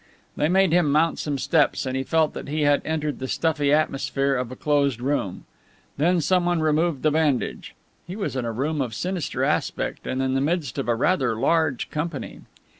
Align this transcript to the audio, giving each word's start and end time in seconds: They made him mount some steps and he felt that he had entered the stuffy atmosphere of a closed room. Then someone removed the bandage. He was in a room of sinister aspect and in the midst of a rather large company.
They 0.35 0.49
made 0.49 0.71
him 0.71 0.91
mount 0.91 1.19
some 1.19 1.37
steps 1.37 1.85
and 1.85 1.95
he 1.95 2.01
felt 2.01 2.33
that 2.33 2.47
he 2.49 2.61
had 2.63 2.81
entered 2.83 3.19
the 3.19 3.27
stuffy 3.27 3.71
atmosphere 3.71 4.33
of 4.33 4.51
a 4.51 4.55
closed 4.55 4.99
room. 4.99 5.45
Then 5.95 6.21
someone 6.21 6.59
removed 6.59 7.03
the 7.03 7.11
bandage. 7.11 7.75
He 8.07 8.15
was 8.15 8.35
in 8.35 8.43
a 8.43 8.51
room 8.51 8.81
of 8.81 8.95
sinister 8.95 9.43
aspect 9.43 10.07
and 10.07 10.19
in 10.19 10.33
the 10.33 10.41
midst 10.41 10.79
of 10.79 10.87
a 10.89 10.95
rather 10.95 11.35
large 11.35 11.91
company. 11.91 12.41